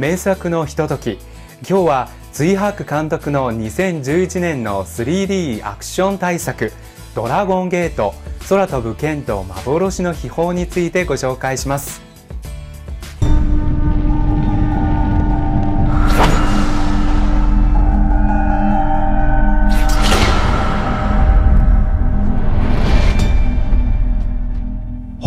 [0.00, 1.18] 名作のひととき。
[1.68, 6.72] 今日はツイハーク監督の2011年の 3D アクション大作
[7.14, 8.14] ドラゴンゲート
[8.48, 12.09] 空飛ぶ剣と幻の秘宝についてご紹介します。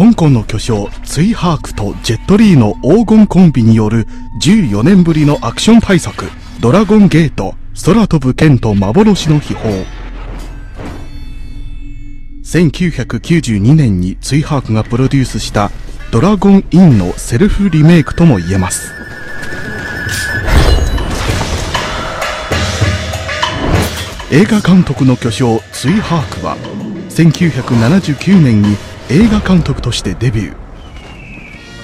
[0.03, 4.05] 香港の巨匠ツイハークとジェットリーの黄金コンビによる
[4.41, 6.25] 14年ぶりのアクション大作
[6.59, 7.55] ドラゴンゲート
[7.85, 9.73] 空飛ぶ剣と幻の秘宝。
[12.43, 15.71] 1992年にツイハークがプロデュースした
[16.11, 18.91] ドラゴンインのセルフリメイクとも言えます。
[24.33, 26.57] 映画監督の巨匠ツイハークは
[27.07, 28.75] 1979年に
[29.15, 30.55] 映画監督としてデビュー。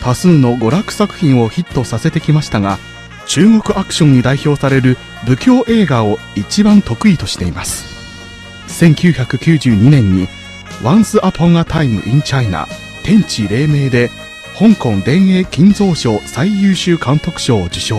[0.04, 2.80] 多数の娯楽作品をヒットさせてきましたが
[3.28, 7.86] 中国アクションに代表される武教映画を一番得意としています。
[8.82, 10.28] 1992年に
[10.82, 12.68] 「Once Upon a Time in China
[13.04, 14.10] 天地黎明」で
[14.58, 17.96] 香港電影金蔵賞最優秀監督賞を受賞。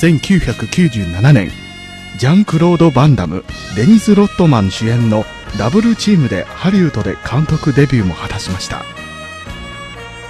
[0.00, 1.52] 1997年
[2.18, 3.44] ジャンクロード・バンダム
[3.76, 5.24] デニス・ロットマン主演の
[5.58, 8.82] ダブルチームでハリウッドで監督デビューも果たしました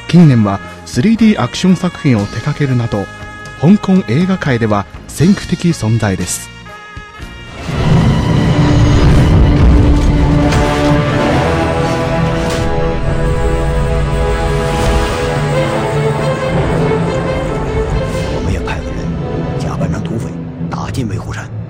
[0.06, 3.04] 近年は 3D アクション作品を手掛けるなど
[3.60, 6.48] 香港映画界では先駆的存在です
[18.36, 20.30] 我们也派个人假扮成土匪，
[20.70, 21.65] 打进维护山。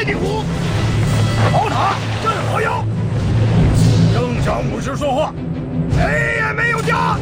[0.00, 0.42] 铁王盖地虎，
[1.52, 2.84] 宝塔镇河妖，
[4.14, 5.34] 正向武士说话，
[5.90, 7.18] 谁也没有家。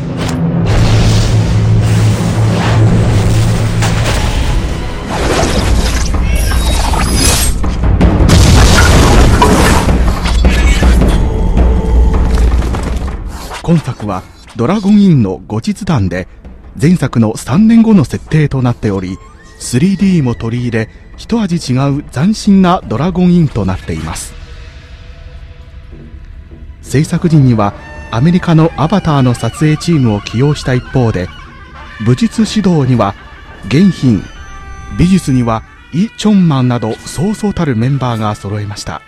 [13.62, 14.22] 今作は
[14.56, 16.26] ドラゴンインの後日談で
[16.80, 19.18] 前作の3年後の設定となっており
[19.58, 24.34] 3D も取り入れ一味違う斬新なドラゴンインとなっています。
[26.82, 27.74] 制作陣には
[28.10, 31.28] アメリカのアバターの撮影チームを起用した一方で
[32.06, 33.14] 武術指導には
[33.68, 34.22] 元品
[34.96, 39.02] 美術にはイ・チョンマンなどそうそうたるメンバーが揃いました。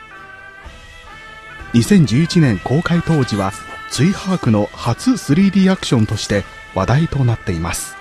[1.73, 3.53] 2011年公開当時は
[3.91, 6.45] ツイハークの初 3D アクションとして
[6.75, 7.97] 話題となっています。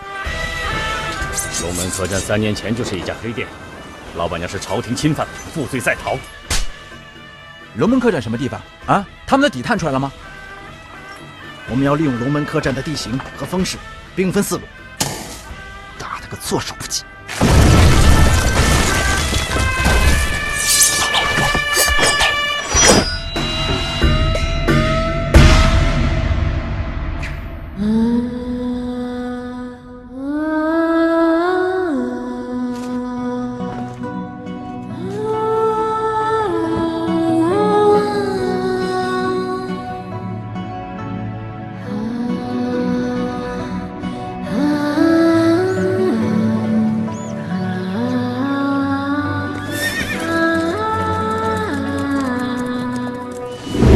[1.62, 3.46] 龙门客栈三年前就是一家黑店，
[4.16, 6.18] 老板娘是朝廷钦犯，负罪在逃。
[7.76, 9.06] 龙门客栈什么地方啊？
[9.28, 10.12] 他们的底探出来了吗？
[11.70, 13.78] 我们要利用龙门客栈的地形和风势，
[14.16, 14.64] 兵分四路，
[15.98, 17.04] 打他个措手不及。